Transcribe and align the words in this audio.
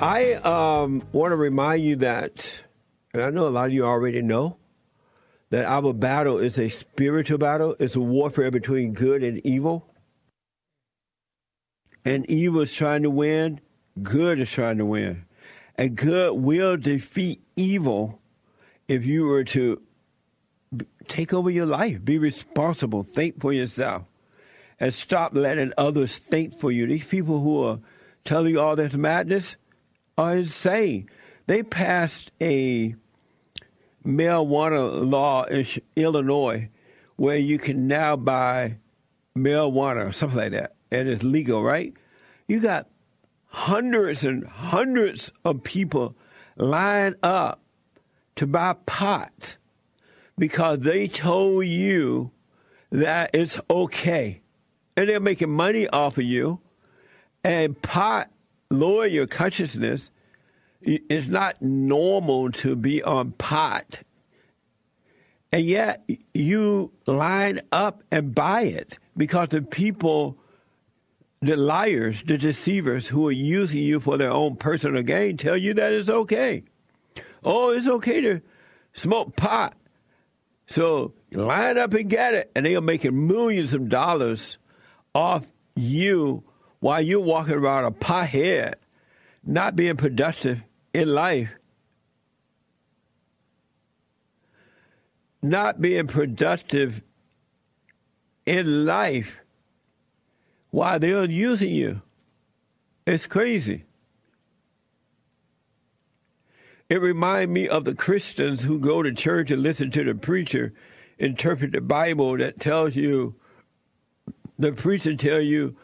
I 0.00 0.34
um, 0.34 1.02
want 1.10 1.32
to 1.32 1.36
remind 1.36 1.82
you 1.82 1.96
that, 1.96 2.62
and 3.12 3.20
I 3.20 3.30
know 3.30 3.48
a 3.48 3.50
lot 3.50 3.66
of 3.66 3.72
you 3.72 3.84
already 3.84 4.22
know, 4.22 4.56
that 5.50 5.64
our 5.64 5.92
battle 5.92 6.38
is 6.38 6.56
a 6.56 6.68
spiritual 6.68 7.38
battle. 7.38 7.74
It's 7.80 7.96
a 7.96 8.00
warfare 8.00 8.52
between 8.52 8.92
good 8.92 9.24
and 9.24 9.44
evil. 9.44 9.92
And 12.04 12.30
evil 12.30 12.60
is 12.60 12.72
trying 12.72 13.02
to 13.02 13.10
win, 13.10 13.60
good 14.00 14.38
is 14.38 14.50
trying 14.50 14.78
to 14.78 14.84
win. 14.84 15.24
And 15.74 15.96
good 15.96 16.34
will 16.34 16.76
defeat 16.76 17.42
evil 17.56 18.20
if 18.86 19.04
you 19.04 19.24
were 19.24 19.44
to 19.44 19.82
take 21.08 21.34
over 21.34 21.50
your 21.50 21.66
life, 21.66 22.04
be 22.04 22.18
responsible, 22.18 23.02
think 23.02 23.40
for 23.40 23.52
yourself, 23.52 24.04
and 24.78 24.94
stop 24.94 25.34
letting 25.34 25.72
others 25.76 26.18
think 26.18 26.60
for 26.60 26.70
you. 26.70 26.86
These 26.86 27.06
people 27.06 27.40
who 27.40 27.64
are 27.64 27.80
telling 28.24 28.52
you 28.52 28.60
all 28.60 28.76
this 28.76 28.94
madness 28.94 29.56
are 30.18 30.36
insane. 30.36 31.08
They 31.46 31.62
passed 31.62 32.30
a 32.42 32.94
marijuana 34.04 35.10
law 35.10 35.44
in 35.44 35.64
Illinois 35.96 36.68
where 37.16 37.36
you 37.36 37.58
can 37.58 37.86
now 37.88 38.16
buy 38.16 38.76
marijuana 39.36 40.08
or 40.08 40.12
something 40.12 40.38
like 40.38 40.52
that, 40.52 40.74
and 40.90 41.08
it's 41.08 41.22
legal, 41.22 41.62
right? 41.62 41.94
You 42.46 42.60
got 42.60 42.88
hundreds 43.46 44.24
and 44.24 44.46
hundreds 44.46 45.32
of 45.44 45.62
people 45.62 46.14
line 46.56 47.14
up 47.22 47.60
to 48.36 48.46
buy 48.46 48.74
pot 48.86 49.56
because 50.36 50.80
they 50.80 51.08
told 51.08 51.66
you 51.66 52.30
that 52.90 53.30
it's 53.34 53.60
okay. 53.68 54.40
And 54.96 55.08
they're 55.08 55.20
making 55.20 55.50
money 55.50 55.88
off 55.88 56.18
of 56.18 56.24
you. 56.24 56.60
And 57.44 57.80
pot 57.80 58.30
lower 58.70 59.06
your 59.06 59.26
consciousness. 59.26 60.10
It's 60.80 61.28
not 61.28 61.60
normal 61.60 62.52
to 62.52 62.76
be 62.76 63.02
on 63.02 63.32
pot. 63.32 64.00
And 65.52 65.64
yet 65.64 66.08
you 66.34 66.92
line 67.06 67.60
up 67.72 68.02
and 68.10 68.34
buy 68.34 68.62
it 68.62 68.98
because 69.16 69.48
the 69.48 69.62
people, 69.62 70.38
the 71.40 71.56
liars, 71.56 72.22
the 72.24 72.36
deceivers 72.36 73.08
who 73.08 73.26
are 73.28 73.32
using 73.32 73.82
you 73.82 73.98
for 73.98 74.18
their 74.18 74.30
own 74.30 74.56
personal 74.56 75.02
gain 75.02 75.36
tell 75.36 75.56
you 75.56 75.74
that 75.74 75.92
it's 75.92 76.10
okay. 76.10 76.64
Oh, 77.42 77.70
it's 77.70 77.88
okay 77.88 78.20
to 78.20 78.42
smoke 78.92 79.36
pot. 79.36 79.74
So 80.66 81.14
line 81.32 81.78
up 81.78 81.94
and 81.94 82.10
get 82.10 82.34
it. 82.34 82.52
And 82.54 82.66
they 82.66 82.76
are 82.76 82.82
making 82.82 83.26
millions 83.26 83.72
of 83.72 83.88
dollars 83.88 84.58
off 85.14 85.46
you 85.74 86.44
while 86.80 87.00
you're 87.00 87.20
walking 87.20 87.54
around 87.54 87.84
a 87.84 87.90
pothead, 87.90 88.74
not 89.44 89.76
being 89.76 89.96
productive 89.96 90.62
in 90.92 91.08
life. 91.08 91.54
Not 95.42 95.80
being 95.80 96.06
productive 96.06 97.02
in 98.44 98.84
life 98.84 99.38
while 100.70 100.98
they're 100.98 101.24
using 101.24 101.72
you. 101.72 102.02
It's 103.06 103.26
crazy. 103.26 103.84
It 106.88 107.00
reminds 107.00 107.52
me 107.52 107.68
of 107.68 107.84
the 107.84 107.94
Christians 107.94 108.64
who 108.64 108.78
go 108.80 109.02
to 109.02 109.12
church 109.12 109.50
and 109.50 109.62
listen 109.62 109.90
to 109.92 110.04
the 110.04 110.14
preacher 110.14 110.72
interpret 111.18 111.72
the 111.72 111.80
Bible 111.80 112.38
that 112.38 112.60
tells 112.60 112.96
you, 112.96 113.34
the 114.58 114.72
preacher 114.72 115.14
tell 115.16 115.40
you, 115.40 115.76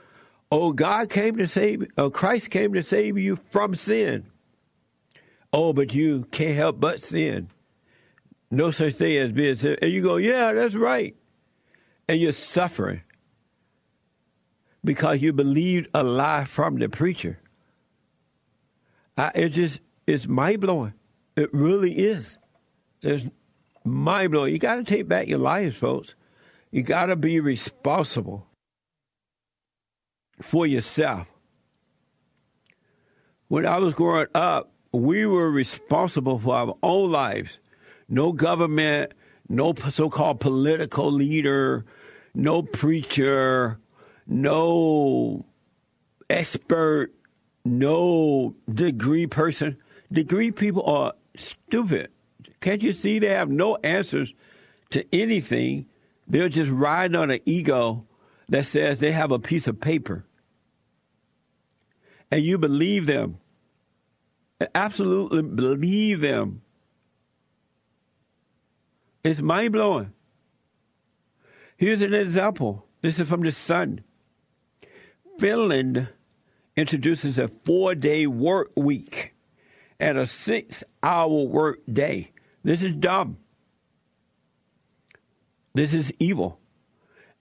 oh, 0.55 0.72
God 0.72 1.10
came 1.10 1.36
to 1.38 1.48
save, 1.48 1.84
oh, 1.98 2.10
Christ 2.10 2.50
came 2.50 2.74
to 2.74 2.83
save 2.83 3.19
you 3.19 3.36
from 3.50 3.74
sin. 3.74 4.27
Oh, 5.52 5.72
but 5.72 5.92
you 5.92 6.27
can't 6.30 6.55
help 6.55 6.78
but 6.78 7.00
sin. 7.00 7.48
No 8.52 8.70
such 8.70 8.94
thing 8.94 9.16
as 9.16 9.33
being 9.33 9.56
sin. 9.56 9.77
And 9.83 9.90
you 9.90 10.01
go, 10.01 10.17
yeah, 10.17 10.52
that's 10.52 10.77
right. 10.77 11.17
And 12.08 12.20
you're 12.20 12.33
suffering 12.33 13.02
because 14.84 15.23
you 15.23 15.33
believed 15.33 15.89
a 15.92 16.05
lie 16.05 16.45
from 16.45 16.79
the 16.79 16.89
preacher. 16.89 17.40
I, 19.17 19.33
it 19.34 19.48
just 19.50 19.80
it's 20.06 20.29
mind 20.29 20.61
blowing. 20.61 20.95
It 21.36 21.52
really 21.52 21.98
is. 21.98 22.39
It's 23.02 23.29
mind 23.84 24.30
blowing. 24.30 24.52
You 24.52 24.58
got 24.58 24.77
to 24.77 24.84
take 24.84 25.08
back 25.08 25.27
your 25.27 25.39
lives, 25.39 25.77
folks. 25.77 26.14
You 26.70 26.83
got 26.83 27.06
to 27.06 27.17
be 27.17 27.40
responsible 27.40 28.46
for 30.40 30.67
yourself. 30.67 31.28
When 33.48 33.67
I 33.67 33.78
was 33.78 33.95
growing 33.95 34.27
up, 34.34 34.72
we 34.92 35.27
were 35.27 35.50
responsible 35.50 36.39
for 36.39 36.55
our 36.55 36.74
own 36.83 37.11
lives. 37.11 37.61
No 38.08 38.33
government, 38.33 39.12
no 39.48 39.74
so 39.74 40.08
called 40.08 40.40
political 40.40 41.11
leader, 41.11 41.84
no 42.34 42.62
preacher, 42.62 43.78
no 44.27 45.44
expert, 46.30 47.12
no 47.64 48.55
degree 48.73 49.27
person. 49.27 49.77
Degree 50.12 50.50
people 50.50 50.84
are 50.84 51.12
stupid. 51.36 52.11
Can't 52.61 52.83
you 52.83 52.92
see 52.92 53.18
they 53.18 53.28
have 53.28 53.50
no 53.50 53.77
answers 53.77 54.33
to 54.90 55.05
anything? 55.14 55.86
They're 56.27 56.48
just 56.48 56.70
riding 56.70 57.17
on 57.17 57.30
an 57.30 57.40
ego 57.44 58.06
that 58.48 58.66
says 58.66 59.00
they 59.00 59.12
have 59.12 59.32
a 59.32 59.38
piece 59.38 59.66
of 59.66 59.80
paper. 59.80 60.24
And 62.30 62.42
you 62.42 62.58
believe 62.58 63.06
them. 63.06 63.38
Absolutely 64.74 65.42
believe 65.42 66.20
them. 66.20 66.62
It's 69.22 69.40
mind 69.40 69.72
blowing. 69.72 70.12
Here's 71.77 72.02
an 72.02 72.14
example. 72.14 72.86
This 73.02 73.18
is 73.18 73.28
from 73.28 73.42
the 73.42 73.50
Sun. 73.50 74.00
Finland 75.38 76.08
introduces 76.76 77.38
a 77.38 77.48
four 77.48 77.94
day 77.94 78.26
work 78.26 78.70
week 78.76 79.34
and 79.98 80.18
a 80.18 80.26
six 80.26 80.84
hour 81.02 81.44
work 81.46 81.80
day. 81.90 82.32
This 82.62 82.82
is 82.82 82.94
dumb. 82.94 83.38
This 85.74 85.92
is 85.92 86.12
evil. 86.18 86.61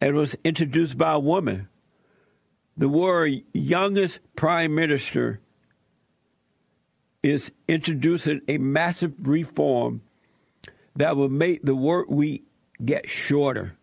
And 0.04 0.18
was 0.18 0.36
introduced 0.44 0.98
by 0.98 1.14
a 1.14 1.20
woman. 1.20 1.70
The 2.76 2.90
world's 2.90 3.44
youngest 3.54 4.20
prime 4.36 4.76
minister 4.76 5.40
is 7.24 7.54
introducing 7.70 8.42
a 8.50 8.58
massive 8.58 9.14
reform 9.26 10.02
that 10.98 11.16
will 11.16 11.30
make 11.30 11.64
the 11.64 11.74
work 11.74 12.10
week 12.10 12.44
get 12.84 13.10
shorter. 13.10 13.78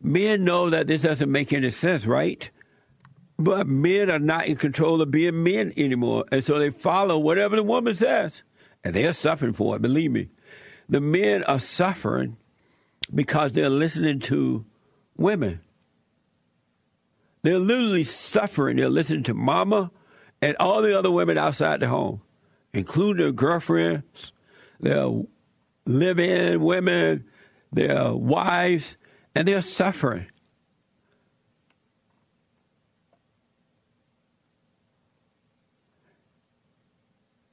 Men 0.00 0.44
know 0.44 0.70
that 0.70 0.86
this 0.86 1.02
doesn't 1.02 1.32
make 1.32 1.52
any 1.52 1.72
sense, 1.72 2.06
right? 2.06 2.48
But 3.36 3.66
men 3.66 4.10
are 4.10 4.20
not 4.20 4.46
in 4.46 4.54
control 4.54 5.02
of 5.02 5.10
being 5.10 5.42
men 5.42 5.72
anymore. 5.76 6.24
And 6.30 6.44
so 6.44 6.60
they 6.60 6.70
follow 6.70 7.18
whatever 7.18 7.56
the 7.56 7.64
woman 7.64 7.96
says. 7.96 8.44
And 8.84 8.94
they're 8.94 9.12
suffering 9.12 9.54
for 9.54 9.74
it, 9.74 9.82
believe 9.82 10.12
me. 10.12 10.28
The 10.88 11.00
men 11.00 11.42
are 11.42 11.58
suffering 11.58 12.36
because 13.12 13.50
they're 13.50 13.68
listening 13.68 14.20
to 14.20 14.66
women. 15.20 15.60
They're 17.42 17.58
literally 17.58 18.04
suffering. 18.04 18.76
They're 18.76 18.88
listening 18.88 19.22
to 19.24 19.34
mama 19.34 19.92
and 20.42 20.56
all 20.58 20.82
the 20.82 20.98
other 20.98 21.10
women 21.10 21.38
outside 21.38 21.80
the 21.80 21.88
home, 21.88 22.22
including 22.72 23.22
their 23.22 23.32
girlfriends, 23.32 24.32
their 24.80 25.22
live 25.86 26.18
in 26.18 26.60
women, 26.60 27.24
their 27.72 28.12
wives, 28.14 28.96
and 29.34 29.46
they're 29.46 29.62
suffering. 29.62 30.26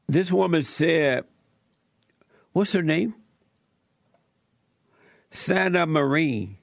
this 0.07 0.31
woman 0.31 0.63
said, 0.63 1.25
what's 2.53 2.73
her 2.73 2.81
name? 2.81 3.13
Sanna 5.31 5.85
Marin 5.85 6.57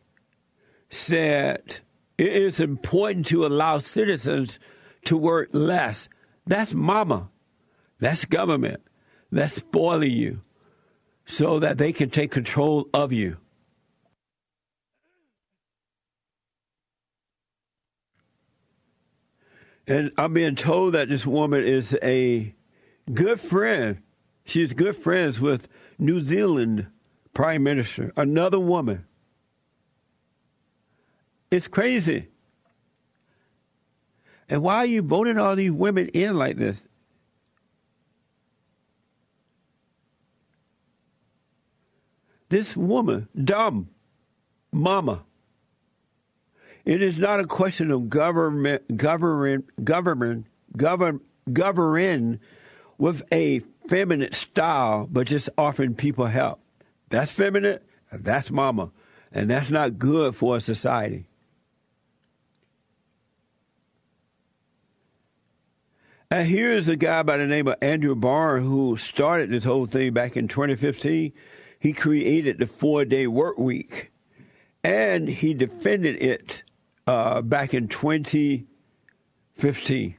said, 0.94 1.81
it 2.17 2.32
is 2.32 2.61
important 2.61 3.26
to 3.26 3.44
allow 3.44 3.79
citizens 3.79 4.58
to 5.05 5.17
work 5.17 5.50
less. 5.52 6.08
That's 6.46 6.75
mama. 6.75 7.31
That's 7.99 8.25
government. 8.25 8.82
That's 9.31 9.55
spoiling 9.55 10.12
you 10.12 10.43
so 11.26 11.58
that 11.58 11.79
they 11.79 11.93
can 11.93 12.11
take 12.11 12.31
control 12.31 12.88
of 12.94 13.12
you. 13.12 13.38
And 19.87 20.12
I'm 20.17 20.32
being 20.32 20.55
told 20.55 20.94
that 20.94 21.08
this 21.08 21.26
woman 21.26 21.62
is 21.64 21.97
a 22.02 22.55
good 23.12 23.38
friend. 23.38 24.02
She's 24.47 24.73
good 24.73 24.97
friends 24.97 25.40
with 25.40 25.69
New 25.99 26.20
Zealand 26.20 26.87
Prime 27.35 27.62
Minister, 27.62 28.12
another 28.17 28.61
woman. 28.61 29.06
It's 31.55 31.69
crazy. 31.69 32.27
And 34.49 34.61
why 34.61 34.79
are 34.79 34.87
you 34.87 35.03
voting 35.03 35.39
all 35.39 35.55
these 35.55 35.71
women 35.71 36.09
in 36.09 36.37
like 36.37 36.56
this? 36.56 36.83
This 42.49 42.77
woman, 42.77 43.29
dumb, 43.41 43.89
mama. 44.73 45.23
It 46.85 47.01
is 47.01 47.21
not 47.21 47.39
a 47.39 47.47
question 47.47 47.93
of 47.93 48.09
government, 48.09 48.97
govern, 48.97 49.62
government, 49.85 50.47
govern, 50.77 51.21
govern 51.53 52.41
with 52.99 53.23
a 53.31 53.61
feminine 53.89 54.33
style, 54.33 55.07
but 55.09 55.29
just 55.29 55.50
offering 55.57 55.95
people 55.95 56.27
help. 56.27 56.59
That's 57.11 57.31
feminine. 57.31 57.79
That's 58.12 58.50
mama, 58.50 58.91
and 59.31 59.49
that's 59.49 59.71
not 59.71 60.00
good 60.00 60.35
for 60.35 60.57
a 60.57 60.61
society. 60.61 61.27
And 66.35 66.49
here's 66.49 66.89
a 66.89 66.97
guy 66.97 67.23
by 67.23 67.37
the 67.37 67.47
name 67.47 67.69
of 67.69 67.77
Andrew 67.81 68.17
Barr 68.17 68.59
who 68.59 68.97
started 68.97 69.51
this 69.51 69.63
whole 69.63 69.87
thing 69.87 70.13
back 70.13 70.37
in 70.37 70.49
2015. 70.49 71.33
He 71.79 71.93
created 71.93 72.59
the 72.59 72.67
four 72.67 73.05
day 73.05 73.29
work 73.29 73.57
week 73.57 74.11
and 74.83 75.29
he 75.29 75.55
defended 75.55 76.21
it 76.21 76.65
uh, 77.07 77.41
back 77.41 77.73
in 77.73 77.87
2015. 77.87 80.17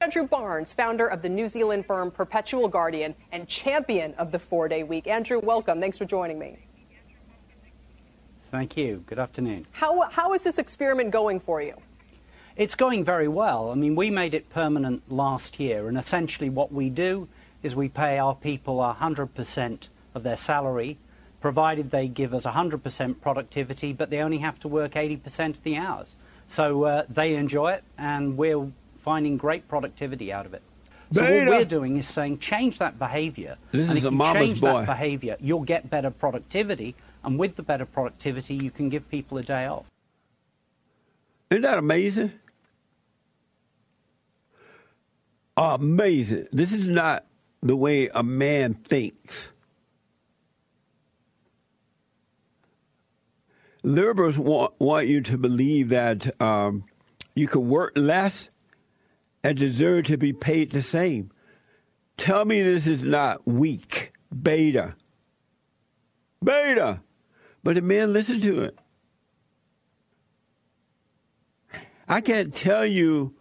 Andrew 0.00 0.28
Barnes, 0.28 0.72
founder 0.72 1.08
of 1.08 1.22
the 1.22 1.28
New 1.28 1.48
Zealand 1.48 1.86
firm 1.86 2.12
Perpetual 2.12 2.68
Guardian 2.68 3.16
and 3.32 3.48
champion 3.48 4.14
of 4.14 4.30
the 4.30 4.38
four 4.38 4.68
day 4.68 4.84
week. 4.84 5.08
Andrew, 5.08 5.40
welcome. 5.40 5.80
Thanks 5.80 5.98
for 5.98 6.04
joining 6.04 6.38
me. 6.38 6.56
Thank 8.52 8.76
you. 8.76 9.02
Good 9.06 9.18
afternoon. 9.18 9.64
How, 9.72 10.08
how 10.08 10.34
is 10.34 10.44
this 10.44 10.60
experiment 10.60 11.10
going 11.10 11.40
for 11.40 11.60
you? 11.60 11.74
It's 12.58 12.74
going 12.74 13.04
very 13.04 13.28
well. 13.28 13.70
I 13.70 13.76
mean, 13.76 13.94
we 13.94 14.10
made 14.10 14.34
it 14.34 14.50
permanent 14.50 15.12
last 15.12 15.60
year, 15.60 15.86
and 15.86 15.96
essentially 15.96 16.50
what 16.50 16.72
we 16.72 16.90
do 16.90 17.28
is 17.62 17.76
we 17.76 17.88
pay 17.88 18.18
our 18.18 18.34
people 18.34 18.78
100% 18.78 19.88
of 20.12 20.22
their 20.24 20.34
salary, 20.34 20.98
provided 21.40 21.92
they 21.92 22.08
give 22.08 22.34
us 22.34 22.44
100% 22.44 23.20
productivity, 23.20 23.92
but 23.92 24.10
they 24.10 24.18
only 24.18 24.38
have 24.38 24.58
to 24.58 24.66
work 24.66 24.94
80% 24.94 25.50
of 25.50 25.62
the 25.62 25.76
hours. 25.76 26.16
So 26.48 26.82
uh, 26.82 27.04
they 27.08 27.36
enjoy 27.36 27.74
it, 27.74 27.84
and 27.96 28.36
we're 28.36 28.72
finding 28.96 29.36
great 29.36 29.68
productivity 29.68 30.32
out 30.32 30.44
of 30.44 30.52
it. 30.52 30.62
So 31.12 31.20
Beta. 31.22 31.48
what 31.48 31.58
we're 31.58 31.64
doing 31.64 31.96
is 31.96 32.08
saying 32.08 32.40
change 32.40 32.80
that 32.80 32.98
behavior. 32.98 33.56
This 33.70 33.88
and 33.88 33.98
is 33.98 34.04
if 34.04 34.12
a 34.12 34.16
you 34.16 34.32
change 34.32 34.60
boy. 34.60 34.80
that 34.80 34.86
behavior, 34.86 35.36
you'll 35.38 35.60
get 35.60 35.88
better 35.88 36.10
productivity, 36.10 36.96
and 37.22 37.38
with 37.38 37.54
the 37.54 37.62
better 37.62 37.86
productivity, 37.86 38.56
you 38.56 38.72
can 38.72 38.88
give 38.88 39.08
people 39.08 39.38
a 39.38 39.44
day 39.44 39.66
off. 39.66 39.84
Isn't 41.50 41.62
that 41.62 41.78
amazing? 41.78 42.32
Amazing. 45.58 46.46
This 46.52 46.72
is 46.72 46.86
not 46.86 47.26
the 47.60 47.74
way 47.74 48.08
a 48.14 48.22
man 48.22 48.74
thinks. 48.74 49.50
Liberals 53.82 54.38
want, 54.38 54.74
want 54.78 55.08
you 55.08 55.20
to 55.22 55.36
believe 55.36 55.88
that 55.88 56.40
um, 56.40 56.84
you 57.34 57.48
can 57.48 57.68
work 57.68 57.92
less 57.96 58.48
and 59.42 59.58
deserve 59.58 60.06
to 60.06 60.16
be 60.16 60.32
paid 60.32 60.70
the 60.70 60.82
same. 60.82 61.32
Tell 62.16 62.44
me 62.44 62.62
this 62.62 62.86
is 62.86 63.02
not 63.02 63.44
weak, 63.44 64.12
beta. 64.42 64.94
Beta. 66.42 67.00
But 67.64 67.74
the 67.74 67.82
men 67.82 68.12
listen 68.12 68.40
to 68.42 68.60
it. 68.62 68.78
I 72.08 72.20
can't 72.20 72.54
tell 72.54 72.86
you 72.86 73.34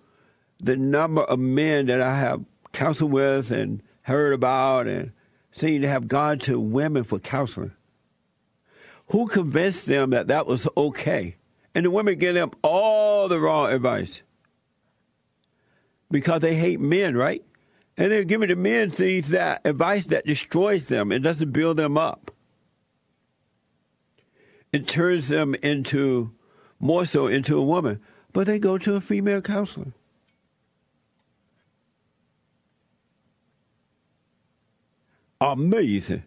the 0.59 0.77
number 0.77 1.21
of 1.24 1.39
men 1.39 1.88
that 1.88 2.01
I 2.01 2.18
have 2.19 2.44
counseled 2.71 3.12
with 3.12 3.51
and 3.51 3.81
heard 4.04 4.33
about 4.33 4.88
and 4.88 5.12
seen 5.51 5.81
to 5.81 5.88
have 5.88 6.07
gone 6.07 6.39
to 6.39 6.59
women 6.59 7.04
for 7.04 7.19
counseling. 7.19 7.74
Who 9.07 9.27
convinced 9.27 9.86
them 9.86 10.09
that 10.12 10.27
that 10.27 10.48
was 10.48 10.68
okay? 10.75 11.36
And 11.74 11.86
the 11.86 11.92
women 11.92 12.18
give 12.18 12.36
them 12.36 12.51
all 12.62 13.27
the 13.27 13.39
wrong 13.39 13.71
advice 13.71 14.21
because 16.09 16.42
they 16.42 16.56
hate 16.56 16.80
men, 16.80 17.15
right? 17.15 17.44
And 17.98 18.12
they're 18.12 18.24
giving 18.24 18.50
the 18.50 18.56
men 18.56 18.92
things 18.92 19.30
that 19.30 19.62
advice 19.65 20.07
that 20.07 20.25
destroys 20.25 20.88
them. 20.88 21.12
It 21.12 21.19
doesn't 21.19 21.51
build 21.51 21.77
them 21.77 21.98
up. 21.98 22.31
It 24.71 24.88
turns 24.88 25.30
them 25.30 25.56
into 25.56 26.31
more 26.80 27.06
so 27.06 27.27
into 27.27 27.57
a 27.57 27.63
woman. 27.63 28.00
But 28.33 28.45
they 28.45 28.59
go 28.59 28.77
to 28.77 28.95
a 28.95 29.01
female 29.01 29.42
counselor. 29.42 29.94
Amazing. 35.39 36.24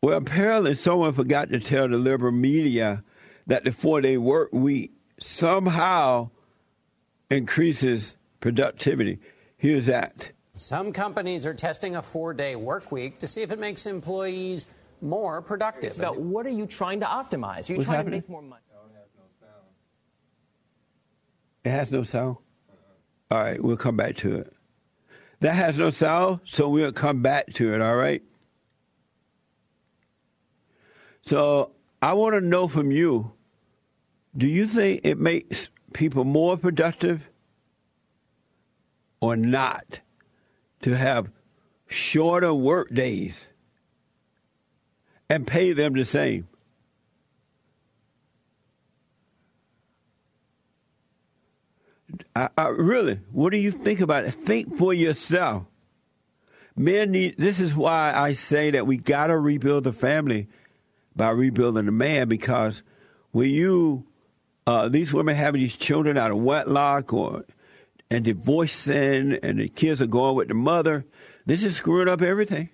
Well, 0.00 0.18
apparently 0.18 0.74
someone 0.74 1.12
forgot 1.12 1.50
to 1.50 1.60
tell 1.60 1.88
the 1.88 1.96
liberal 1.96 2.32
media 2.32 3.04
that 3.46 3.64
the 3.64 3.72
four 3.72 4.00
day 4.00 4.16
work 4.16 4.52
week 4.52 4.92
somehow 5.20 6.30
increases 7.30 8.16
productivity. 8.40 9.18
Here's 9.56 9.86
that. 9.86 10.32
Some 10.54 10.92
companies 10.92 11.46
are 11.46 11.54
testing 11.54 11.96
a 11.96 12.02
four 12.02 12.34
day 12.34 12.56
work 12.56 12.90
week 12.90 13.18
to 13.20 13.28
see 13.28 13.42
if 13.42 13.52
it 13.52 13.58
makes 13.60 13.86
employees 13.86 14.66
more 15.00 15.40
productive. 15.40 15.84
It's 15.88 15.96
about 15.96 16.18
what 16.20 16.46
are 16.46 16.50
you 16.50 16.66
trying 16.66 17.00
to 17.00 17.06
optimize? 17.06 17.68
Are 17.68 17.72
you 17.72 17.76
What's 17.76 17.86
trying 17.86 17.96
happening? 17.98 18.22
to 18.22 18.26
make 18.26 18.30
more 18.30 18.42
money? 18.42 18.62
It 21.64 21.70
has 21.70 21.92
no 21.92 22.02
sound? 22.02 22.38
Uh-uh. 22.68 23.36
All 23.36 23.44
right, 23.44 23.62
we'll 23.62 23.76
come 23.76 23.96
back 23.96 24.16
to 24.16 24.34
it. 24.36 24.51
That 25.42 25.54
has 25.56 25.76
no 25.76 25.90
sound, 25.90 26.38
so 26.44 26.68
we'll 26.68 26.92
come 26.92 27.20
back 27.20 27.52
to 27.54 27.74
it, 27.74 27.80
all 27.80 27.96
right? 27.96 28.22
So 31.22 31.72
I 32.00 32.12
want 32.12 32.36
to 32.36 32.40
know 32.40 32.68
from 32.68 32.92
you 32.92 33.32
do 34.36 34.46
you 34.46 34.68
think 34.68 35.00
it 35.02 35.18
makes 35.18 35.68
people 35.92 36.22
more 36.22 36.56
productive 36.56 37.28
or 39.20 39.34
not 39.36 39.98
to 40.82 40.96
have 40.96 41.32
shorter 41.88 42.54
work 42.54 42.90
days 42.90 43.48
and 45.28 45.44
pay 45.44 45.72
them 45.72 45.94
the 45.94 46.04
same? 46.04 46.46
I, 52.34 52.48
I, 52.56 52.68
really, 52.68 53.20
what 53.30 53.50
do 53.50 53.58
you 53.58 53.70
think 53.70 54.00
about 54.00 54.24
it? 54.24 54.32
Think 54.32 54.76
for 54.76 54.92
yourself. 54.92 55.64
Men 56.76 57.10
need. 57.10 57.36
This 57.38 57.60
is 57.60 57.74
why 57.74 58.12
I 58.14 58.32
say 58.32 58.70
that 58.70 58.86
we 58.86 58.96
got 58.96 59.26
to 59.26 59.38
rebuild 59.38 59.84
the 59.84 59.92
family 59.92 60.48
by 61.14 61.30
rebuilding 61.30 61.86
the 61.86 61.92
man 61.92 62.28
because 62.28 62.82
when 63.30 63.50
you 63.50 64.06
uh, 64.66 64.88
these 64.88 65.12
women 65.12 65.34
having 65.34 65.60
these 65.60 65.76
children 65.76 66.16
out 66.16 66.30
of 66.30 66.38
wedlock 66.38 67.12
or 67.12 67.44
and 68.10 68.24
divorcing 68.24 69.34
and 69.42 69.58
the 69.58 69.68
kids 69.68 70.00
are 70.00 70.06
going 70.06 70.36
with 70.36 70.48
the 70.48 70.54
mother, 70.54 71.04
this 71.46 71.62
is 71.62 71.76
screwing 71.76 72.08
up 72.08 72.22
everything. 72.22 72.70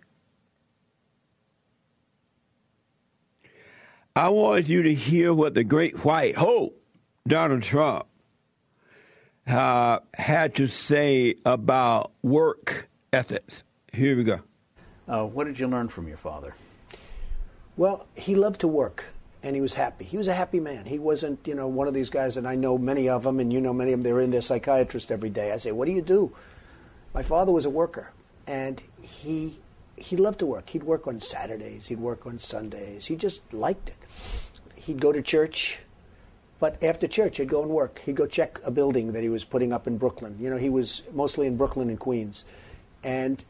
I 4.14 4.30
want 4.30 4.68
you 4.68 4.82
to 4.82 4.92
hear 4.92 5.32
what 5.32 5.54
the 5.54 5.62
great 5.62 6.04
white 6.04 6.36
hope, 6.36 6.82
Donald 7.26 7.62
Trump, 7.62 8.06
uh, 9.48 10.00
had 10.14 10.54
to 10.56 10.66
say 10.66 11.34
about 11.44 12.12
work 12.22 12.88
ethics. 13.12 13.62
Here 13.92 14.16
we 14.16 14.24
go. 14.24 14.40
Uh, 15.08 15.24
what 15.24 15.44
did 15.44 15.58
you 15.58 15.66
learn 15.66 15.88
from 15.88 16.06
your 16.06 16.18
father? 16.18 16.54
Well, 17.76 18.06
he 18.16 18.34
loved 18.34 18.60
to 18.60 18.68
work 18.68 19.06
and 19.42 19.54
he 19.54 19.62
was 19.62 19.74
happy. 19.74 20.04
He 20.04 20.18
was 20.18 20.28
a 20.28 20.34
happy 20.34 20.60
man. 20.60 20.84
He 20.84 20.98
wasn't, 20.98 21.46
you 21.46 21.54
know, 21.54 21.68
one 21.68 21.88
of 21.88 21.94
these 21.94 22.10
guys, 22.10 22.36
and 22.36 22.46
I 22.46 22.56
know 22.56 22.76
many 22.76 23.08
of 23.08 23.22
them, 23.22 23.40
and 23.40 23.52
you 23.52 23.60
know 23.60 23.72
many 23.72 23.92
of 23.92 24.00
them, 24.00 24.04
they're 24.04 24.20
in 24.20 24.30
their 24.30 24.42
psychiatrist 24.42 25.10
every 25.10 25.30
day. 25.30 25.52
I 25.52 25.56
say, 25.56 25.72
What 25.72 25.86
do 25.86 25.92
you 25.92 26.02
do? 26.02 26.34
My 27.14 27.22
father 27.22 27.52
was 27.52 27.64
a 27.64 27.70
worker, 27.70 28.12
and 28.46 28.82
he 29.00 29.58
he 29.96 30.16
loved 30.16 30.40
to 30.40 30.46
work. 30.46 30.68
He'd 30.70 30.82
work 30.82 31.06
on 31.06 31.20
Saturdays, 31.20 31.88
he'd 31.88 32.00
work 32.00 32.26
on 32.26 32.38
Sundays. 32.38 33.06
He 33.06 33.16
just 33.16 33.40
liked 33.52 33.90
it. 33.90 34.50
He'd 34.76 35.00
go 35.00 35.12
to 35.12 35.22
church, 35.22 35.80
but 36.60 36.82
after 36.82 37.06
church, 37.06 37.36
he'd 37.36 37.48
go 37.48 37.62
and 37.62 37.70
work. 37.70 38.00
He'd 38.04 38.16
go 38.16 38.26
check 38.26 38.58
a 38.64 38.70
building 38.70 39.12
that 39.12 39.22
he 39.22 39.28
was 39.28 39.44
putting 39.44 39.72
up 39.72 39.86
in 39.86 39.96
Brooklyn. 39.96 40.36
You 40.40 40.50
know, 40.50 40.56
he 40.56 40.68
was 40.68 41.02
mostly 41.12 41.46
in 41.46 41.56
Brooklyn 41.56 41.88
and 41.88 41.98
Queens. 41.98 42.44
And 43.04 43.44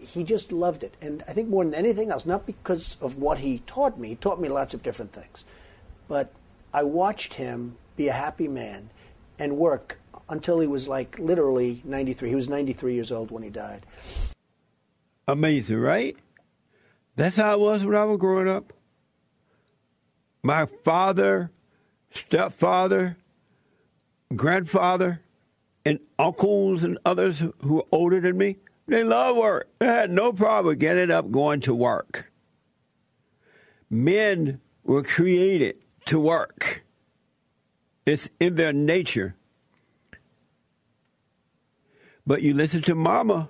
he 0.00 0.24
just 0.24 0.50
loved 0.50 0.82
it. 0.82 0.96
And 1.00 1.22
I 1.28 1.32
think 1.32 1.48
more 1.48 1.64
than 1.64 1.74
anything 1.74 2.10
else, 2.10 2.26
not 2.26 2.46
because 2.46 2.96
of 3.00 3.16
what 3.18 3.38
he 3.38 3.58
taught 3.60 3.98
me, 3.98 4.08
he 4.08 4.14
taught 4.14 4.40
me 4.40 4.48
lots 4.48 4.74
of 4.74 4.82
different 4.82 5.12
things, 5.12 5.44
but 6.08 6.32
I 6.72 6.82
watched 6.82 7.34
him 7.34 7.76
be 7.96 8.08
a 8.08 8.12
happy 8.12 8.48
man 8.48 8.90
and 9.38 9.56
work 9.56 9.98
until 10.28 10.60
he 10.60 10.66
was 10.66 10.88
like 10.88 11.18
literally 11.18 11.82
93. 11.84 12.28
He 12.30 12.34
was 12.34 12.48
93 12.48 12.94
years 12.94 13.12
old 13.12 13.30
when 13.30 13.42
he 13.42 13.50
died. 13.50 13.84
Amazing, 15.28 15.78
right? 15.78 16.16
That's 17.16 17.36
how 17.36 17.52
it 17.52 17.60
was 17.60 17.84
when 17.84 17.94
I 17.94 18.04
was 18.04 18.18
growing 18.18 18.48
up. 18.48 18.72
My 20.42 20.66
father, 20.66 21.50
stepfather, 22.14 23.16
grandfather, 24.34 25.20
and 25.84 25.98
uncles 26.18 26.84
and 26.84 26.98
others 27.04 27.40
who 27.40 27.74
were 27.74 27.84
older 27.90 28.20
than 28.20 28.38
me, 28.38 28.56
they 28.86 29.04
love 29.04 29.36
work. 29.36 29.68
They 29.78 29.86
had 29.86 30.10
no 30.10 30.32
problem 30.32 30.76
getting 30.76 31.10
up, 31.10 31.30
going 31.30 31.60
to 31.62 31.74
work. 31.74 32.30
Men 33.90 34.60
were 34.84 35.02
created 35.02 35.78
to 36.06 36.18
work. 36.18 36.84
It's 38.06 38.28
in 38.40 38.56
their 38.56 38.72
nature. 38.72 39.36
But 42.26 42.42
you 42.42 42.54
listen 42.54 42.82
to 42.82 42.94
mama, 42.94 43.48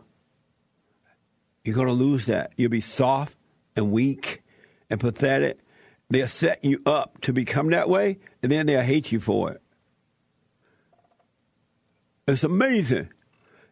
you're 1.64 1.74
going 1.74 1.86
to 1.86 1.92
lose 1.92 2.26
that. 2.26 2.52
You'll 2.56 2.70
be 2.70 2.80
soft 2.80 3.36
and 3.76 3.92
weak 3.92 4.42
and 4.90 4.98
pathetic. 4.98 5.58
They'll 6.12 6.28
set 6.28 6.62
you 6.62 6.82
up 6.84 7.22
to 7.22 7.32
become 7.32 7.70
that 7.70 7.88
way, 7.88 8.18
and 8.42 8.52
then 8.52 8.66
they'll 8.66 8.82
hate 8.82 9.12
you 9.12 9.18
for 9.18 9.52
it. 9.52 9.62
It's 12.28 12.44
amazing. 12.44 13.08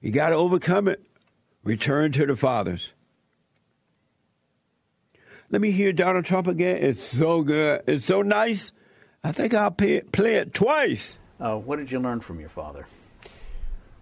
You 0.01 0.11
got 0.11 0.31
to 0.31 0.37
overcome 0.37 0.89
it. 0.89 1.05
Return 1.65 2.13
to 2.13 2.25
the 2.25 2.37
fathers. 2.37 2.95
Let 5.51 5.61
me 5.61 5.71
hear 5.71 5.93
Donald 5.93 6.25
Trump 6.25 6.47
again. 6.47 6.79
It's 6.79 7.03
so 7.03 7.43
good. 7.43 7.83
It's 7.87 8.07
so 8.07 8.23
nice. 8.23 8.73
I 9.23 9.33
think 9.33 9.53
I'll 9.53 9.71
play 9.71 9.97
it, 9.97 10.11
play 10.11 10.37
it 10.37 10.55
twice. 10.55 11.19
Uh, 11.39 11.57
what 11.57 11.77
did 11.77 11.93
you 11.93 12.01
learn 12.01 12.21
from 12.21 12.41
your 12.41 12.49
father? 12.49 12.87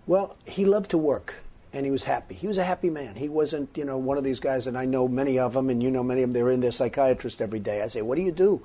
Well, 0.06 0.36
he 0.46 0.64
loved 0.64 0.90
to 0.90 0.98
work 0.98 1.34
and 1.78 1.86
he 1.86 1.92
was 1.92 2.04
happy. 2.04 2.34
He 2.34 2.48
was 2.48 2.58
a 2.58 2.64
happy 2.64 2.90
man. 2.90 3.14
He 3.14 3.28
wasn't, 3.28 3.70
you 3.78 3.84
know, 3.84 3.98
one 3.98 4.18
of 4.18 4.24
these 4.24 4.40
guys, 4.40 4.66
and 4.66 4.76
I 4.76 4.84
know 4.84 5.06
many 5.06 5.38
of 5.38 5.54
them, 5.54 5.70
and 5.70 5.80
you 5.80 5.92
know 5.92 6.02
many 6.02 6.22
of 6.22 6.28
them, 6.28 6.34
they're 6.34 6.50
in 6.50 6.60
their 6.60 6.72
psychiatrist 6.72 7.40
every 7.40 7.60
day. 7.60 7.82
I 7.82 7.86
say, 7.86 8.02
What 8.02 8.16
do 8.16 8.22
you 8.22 8.32
do? 8.32 8.60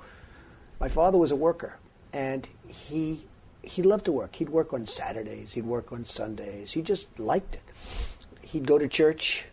My 0.80 0.88
father 0.88 1.16
was 1.16 1.30
a 1.30 1.36
worker, 1.36 1.78
and 2.12 2.46
he 2.68 3.24
he 3.62 3.82
loved 3.82 4.04
to 4.06 4.12
work. 4.12 4.34
He'd 4.34 4.48
work 4.50 4.72
on 4.74 4.86
Saturdays, 4.86 5.54
he'd 5.54 5.64
work 5.64 5.92
on 5.92 6.04
Sundays. 6.04 6.72
He 6.72 6.82
just 6.82 7.18
liked 7.18 7.54
it. 7.54 8.16
He'd 8.42 8.66
go 8.66 8.78
to 8.78 8.88
church, 8.88 9.46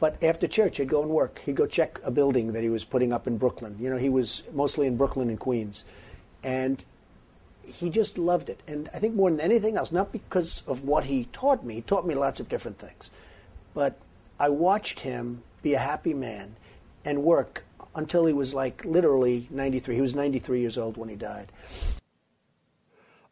but 0.00 0.22
after 0.24 0.48
church, 0.48 0.78
he'd 0.78 0.88
go 0.88 1.02
and 1.02 1.10
work. 1.10 1.40
He'd 1.44 1.56
go 1.56 1.66
check 1.66 2.00
a 2.04 2.10
building 2.10 2.54
that 2.54 2.62
he 2.62 2.70
was 2.70 2.86
putting 2.86 3.12
up 3.12 3.26
in 3.26 3.36
Brooklyn. 3.36 3.76
You 3.78 3.90
know, 3.90 3.98
he 3.98 4.08
was 4.08 4.44
mostly 4.54 4.86
in 4.86 4.96
Brooklyn 4.96 5.28
and 5.28 5.38
Queens. 5.38 5.84
And 6.42 6.82
he 7.68 7.90
just 7.90 8.18
loved 8.18 8.48
it. 8.48 8.62
And 8.66 8.88
I 8.94 8.98
think 8.98 9.14
more 9.14 9.30
than 9.30 9.40
anything 9.40 9.76
else, 9.76 9.92
not 9.92 10.12
because 10.12 10.62
of 10.66 10.84
what 10.84 11.04
he 11.04 11.24
taught 11.26 11.64
me, 11.64 11.76
he 11.76 11.80
taught 11.80 12.06
me 12.06 12.14
lots 12.14 12.40
of 12.40 12.48
different 12.48 12.78
things, 12.78 13.10
but 13.74 13.98
I 14.40 14.48
watched 14.48 15.00
him 15.00 15.42
be 15.62 15.74
a 15.74 15.78
happy 15.78 16.14
man 16.14 16.56
and 17.04 17.22
work 17.22 17.64
until 17.94 18.26
he 18.26 18.32
was 18.32 18.54
like 18.54 18.84
literally 18.84 19.48
93. 19.50 19.94
He 19.94 20.00
was 20.00 20.14
93 20.14 20.60
years 20.60 20.78
old 20.78 20.96
when 20.96 21.08
he 21.08 21.16
died. 21.16 21.50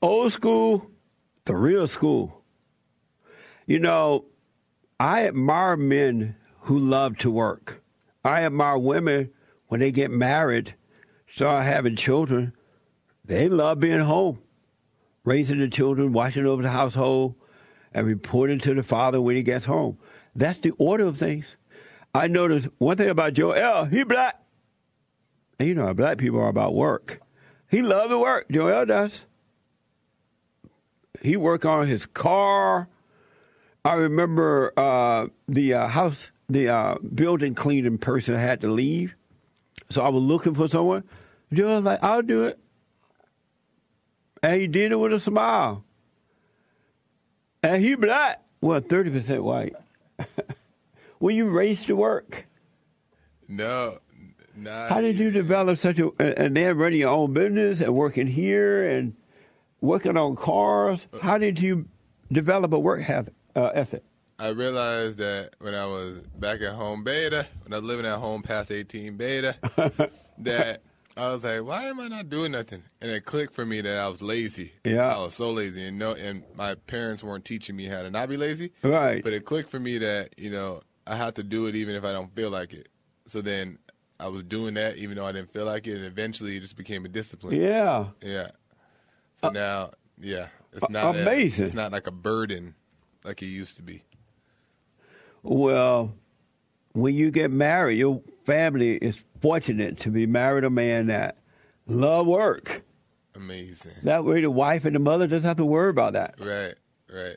Old 0.02 0.33
school, 0.33 0.90
the 1.45 1.57
real 1.57 1.87
school. 1.87 2.43
You 3.66 3.81
know, 3.81 4.25
I 5.00 5.26
admire 5.26 5.76
men 5.76 6.37
who 6.61 6.78
love 6.78 7.16
to 7.19 7.31
work. 7.31 7.83
I 8.25 8.43
admire 8.43 8.78
women 8.78 9.31
when 9.69 9.81
they 9.81 9.93
get 9.93 10.11
married, 10.11 10.75
start 11.28 11.64
having 11.64 11.97
children. 11.97 12.52
They 13.26 13.49
love 13.49 13.80
being 13.80 14.00
home, 14.00 14.40
raising 15.25 15.59
the 15.59 15.68
children, 15.68 16.12
watching 16.12 16.47
over 16.47 16.62
the 16.62 16.71
household, 16.71 17.35
and 17.92 18.06
reporting 18.06 18.59
to 18.61 18.75
the 18.75 18.83
father 18.83 19.21
when 19.21 19.37
he 19.37 19.42
gets 19.42 19.64
home. 19.64 19.99
That's 20.35 20.61
the 20.61 20.73
order 20.78 21.06
of 21.06 21.18
things. 21.18 21.56
I 22.14 22.28
noticed 22.28 22.68
one 22.78 22.97
thing 22.97 23.09
about 23.09 23.35
Joel, 23.35 23.87
he 23.87 24.04
black. 24.04 24.40
And 25.59 25.68
you 25.68 25.75
know 25.75 25.87
how 25.87 25.92
black 25.92 26.18
people 26.18 26.40
are 26.40 26.49
about 26.49 26.75
work. 26.75 27.21
He 27.71 27.83
loves 27.83 28.11
to 28.11 28.18
work. 28.18 28.47
Joel 28.50 28.87
does. 28.87 29.26
He 31.23 31.37
work 31.37 31.64
on 31.64 31.87
his 31.87 32.06
car. 32.06 32.88
I 33.85 33.95
remember 33.95 34.73
uh, 34.76 35.28
the 35.49 35.75
uh, 35.75 35.88
house, 35.88 36.30
the 36.49 36.68
uh, 36.68 36.95
building 37.14 37.54
cleaning 37.54 37.99
person 37.99 38.35
had 38.35 38.61
to 38.61 38.68
leave, 38.68 39.16
so 39.90 40.02
I 40.02 40.09
was 40.09 40.23
looking 40.23 40.54
for 40.54 40.68
someone. 40.68 41.04
Joel 41.52 41.76
was 41.76 41.85
like, 41.85 42.02
"I'll 42.02 42.23
do 42.23 42.45
it," 42.45 42.59
and 44.47 44.61
he 44.61 44.69
did 44.69 44.93
it 44.93 44.97
with 44.97 45.12
a 45.12 45.19
smile. 45.19 45.85
And 47.65 47.83
he 47.83 47.97
black, 47.97 48.43
well, 48.61 48.81
thirty 48.81 49.11
percent 49.11 49.43
white. 49.43 49.75
Were 51.21 51.33
you 51.33 51.49
raised 51.49 51.87
to 51.88 51.97
work? 51.97 52.47
No, 53.49 53.99
not. 54.55 54.91
How 54.91 55.00
did 55.00 55.19
you 55.19 55.33
develop 55.33 55.79
such 55.79 55.99
a 55.99 56.12
and 56.21 56.57
then 56.57 56.76
running 56.76 57.00
your 57.00 57.11
own 57.11 57.33
business 57.33 57.81
and 57.81 57.93
working 57.95 58.29
here 58.29 58.88
and 58.88 59.17
working 59.81 60.17
on 60.17 60.37
cars? 60.37 61.09
How 61.23 61.38
did 61.38 61.61
you 61.61 61.88
develop 62.31 62.73
a 62.73 62.79
work 62.79 63.00
habit, 63.00 63.35
uh, 63.57 63.73
ethic? 63.75 64.05
I 64.38 64.49
realized 64.50 65.19
that 65.19 65.57
when 65.59 65.75
I 65.75 65.87
was 65.87 66.21
back 66.38 66.61
at 66.61 66.75
home 66.75 67.03
beta, 67.03 67.47
when 67.65 67.73
I 67.73 67.79
was 67.79 67.85
living 67.87 68.07
at 68.07 68.19
home 68.19 68.43
past 68.43 68.71
18 68.71 69.17
beta, 69.17 69.57
that 70.38 70.83
I 71.17 71.33
was 71.33 71.45
like, 71.45 71.65
why 71.65 71.85
am 71.85 71.99
I 71.99 72.09
not 72.09 72.29
doing 72.29 72.53
nothing? 72.53 72.83
And 73.01 73.11
it 73.11 73.25
clicked 73.25 73.55
for 73.55 73.65
me 73.65 73.81
that 73.81 73.99
I 73.99 74.07
was 74.09 74.21
lazy. 74.21 74.73
Yeah. 74.85 75.15
I 75.15 75.19
was 75.19 75.35
so 75.35 75.51
lazy 75.51 75.83
and 75.87 75.99
no 75.99 76.13
and 76.13 76.45
my 76.55 76.75
parents 76.75 77.25
weren't 77.25 77.45
teaching 77.45 77.75
me 77.75 77.87
how 77.87 78.03
to 78.03 78.11
not 78.11 78.29
be 78.29 78.37
lazy. 78.37 78.73
Right. 78.83 79.25
But 79.25 79.33
it 79.33 79.47
clicked 79.47 79.71
for 79.71 79.81
me 79.81 79.97
that, 79.99 80.39
you 80.39 80.51
know, 80.51 80.83
I 81.07 81.17
have 81.17 81.35
to 81.35 81.43
do 81.43 81.67
it 81.67 81.75
even 81.75 81.95
if 81.95 82.05
I 82.05 82.13
don't 82.13 82.35
feel 82.35 82.51
like 82.51 82.75
it. 82.75 82.91
So 83.25 83.41
then 83.41 83.79
I 84.21 84.29
was 84.29 84.43
doing 84.43 84.75
that 84.75 84.97
even 84.99 85.17
though 85.17 85.27
I 85.27 85.33
didn't 85.33 85.53
feel 85.53 85.65
like 85.65 85.87
it 85.87 85.97
and 85.97 86.05
eventually 86.05 86.57
it 86.57 86.61
just 86.61 86.77
became 86.77 87.05
a 87.07 87.09
discipline. 87.09 87.59
Yeah. 87.59 88.09
Yeah. 88.23 88.49
So 89.37 89.49
uh, 89.49 89.51
now, 89.53 89.91
yeah, 90.21 90.49
it's 90.73 90.89
not 90.91 91.17
a- 91.17 91.23
amazing. 91.23 91.65
it's 91.65 91.75
not 91.75 91.93
like 91.93 92.07
a 92.07 92.13
burden 92.13 92.75
like 93.25 93.41
it 93.43 93.47
used 93.47 93.77
to 93.77 93.83
be. 93.83 94.03
Well, 95.43 96.13
when 96.93 97.15
you 97.15 97.31
get 97.31 97.51
married, 97.51 97.99
your 97.99 98.23
family 98.47 98.97
is 98.97 99.23
fortunate 99.41 99.99
to 100.00 100.11
be 100.11 100.25
married 100.26 100.62
to 100.62 100.69
a 100.69 100.71
man 100.71 101.07
that 101.07 101.37
love 101.87 102.26
work. 102.26 102.83
Amazing. 103.35 103.93
That 104.05 104.25
way, 104.25 104.41
the 104.41 104.50
wife 104.50 104.85
and 104.87 104.95
the 104.95 105.00
mother 105.00 105.26
doesn't 105.26 105.47
have 105.47 105.59
to 105.59 105.65
worry 105.65 105.91
about 105.91 106.15
that. 106.15 106.37
Right, 106.38 106.75
right. 107.12 107.37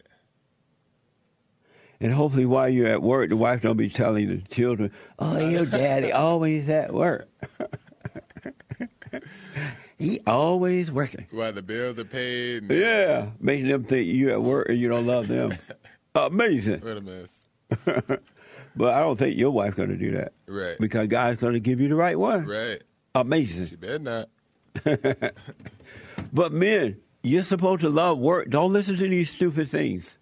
And 2.00 2.14
hopefully, 2.14 2.46
while 2.46 2.70
you're 2.70 2.88
at 2.88 3.02
work, 3.02 3.28
the 3.30 3.36
wife 3.36 3.64
don't 3.64 3.76
be 3.76 3.90
telling 3.90 4.30
the 4.30 4.38
children, 4.44 4.92
"Oh, 5.18 5.38
your 5.38 5.66
daddy 5.66 6.14
always 6.14 6.70
at 6.70 6.94
work. 6.94 7.28
he 9.98 10.22
always 10.26 10.90
working." 10.90 11.28
While 11.32 11.52
the 11.52 11.62
bills 11.62 12.00
are 12.00 12.06
paid. 12.06 12.72
Yeah, 12.72 13.32
making 13.42 13.68
them 13.68 13.84
think 13.84 14.08
you 14.08 14.30
at 14.30 14.42
work 14.42 14.70
and 14.70 14.78
you 14.78 14.88
don't 14.88 15.06
love 15.06 15.28
them. 15.28 15.58
Amazing. 16.16 16.80
What 16.80 16.98
a 16.98 17.02
mess. 17.02 17.46
But 18.76 18.94
I 18.94 19.00
don't 19.00 19.18
think 19.18 19.38
your 19.38 19.52
wife's 19.52 19.78
going 19.78 19.90
to 19.90 19.98
do 19.98 20.12
that. 20.12 20.34
Right. 20.48 20.78
Because 20.80 21.08
God's 21.08 21.42
going 21.42 21.54
to 21.54 21.60
give 21.60 21.82
you 21.82 21.90
the 21.90 21.96
right 21.96 22.18
one. 22.18 22.46
Right. 22.46 22.82
Amazing. 23.16 23.68
She 23.68 23.76
better 23.76 24.00
not. 24.00 24.30
But 26.32 26.52
men, 26.52 26.98
you're 27.24 27.44
supposed 27.44 27.82
to 27.82 27.90
love 27.90 28.20
work. 28.20 28.50
Don't 28.50 28.74
listen 28.74 28.98
to 28.98 29.08
these 29.08 29.30
stupid 29.30 29.68
things. 29.68 30.18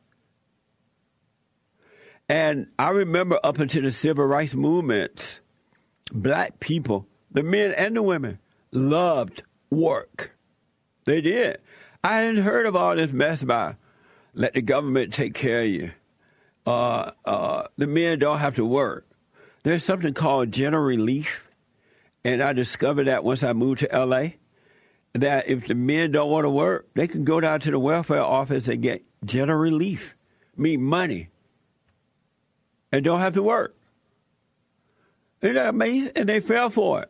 And 2.30 2.68
I 2.78 2.90
remember 2.90 3.40
up 3.44 3.60
until 3.60 3.84
the 3.84 3.92
civil 3.92 4.26
rights 4.26 4.54
movement, 4.54 5.40
black 6.12 6.60
people, 6.60 7.08
the 7.32 7.44
men 7.44 7.72
and 7.74 7.96
the 7.96 8.04
women, 8.04 8.40
loved 8.72 9.44
work. 9.70 10.38
They 11.06 11.22
did. 11.22 11.60
I 12.04 12.18
hadn't 12.18 12.44
heard 12.44 12.66
of 12.66 12.76
all 12.76 12.96
this 12.96 13.12
mess 13.12 13.42
about 13.42 13.76
let 14.34 14.54
the 14.54 14.62
government 14.62 15.14
take 15.14 15.34
care 15.34 15.62
of 15.62 15.68
you. 15.68 15.92
Uh, 16.68 17.12
uh, 17.24 17.64
the 17.78 17.88
men 17.88 18.20
don't 18.20 18.40
have 18.40 18.56
to 18.56 18.66
work. 18.66 19.08
There's 19.64 19.86
something 19.86 20.14
called 20.14 20.52
general 20.52 20.84
relief, 20.84 21.48
and 22.26 22.44
I 22.44 22.52
discovered 22.52 23.06
that 23.06 23.24
once 23.24 23.42
I 23.42 23.54
moved 23.54 23.80
to 23.80 24.06
LA 24.06 24.32
that 25.14 25.48
if 25.48 25.68
the 25.68 25.76
men 25.76 26.12
don't 26.12 26.30
want 26.30 26.44
to 26.44 26.50
work, 26.50 26.90
they 26.94 27.08
can 27.08 27.24
go 27.24 27.40
down 27.40 27.62
to 27.62 27.72
the 27.72 27.80
welfare 27.80 28.22
office 28.22 28.68
and 28.68 28.82
get 28.82 29.02
general 29.24 29.58
relief, 29.58 30.14
mean 30.58 30.84
money, 30.84 31.30
and 32.92 33.02
don't 33.02 33.22
have 33.22 33.36
to 33.36 33.44
work. 33.44 33.74
Isn't 35.42 35.56
that 35.56 35.70
amazing? 35.70 36.12
And 36.18 36.28
they 36.28 36.42
fell 36.42 36.70
for 36.70 37.04
it. 37.04 37.10